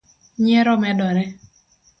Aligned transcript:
nyiero 0.43 0.73
medore 0.83 1.23